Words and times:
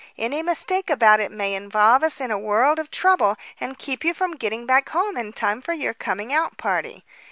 Any 0.17 0.41
mistake 0.41 0.89
about 0.89 1.19
it 1.19 1.31
may 1.31 1.53
involve 1.53 2.01
us 2.01 2.19
in 2.19 2.31
a 2.31 2.39
world 2.39 2.79
of 2.79 2.89
trouble 2.89 3.37
and 3.59 3.77
keep 3.77 4.03
you 4.03 4.15
from 4.15 4.31
getting 4.35 4.65
back 4.65 4.89
home 4.89 5.15
in 5.15 5.31
time 5.31 5.61
for 5.61 5.73
your 5.73 5.93
coming 5.93 6.33
out 6.33 6.57
party. 6.57 7.05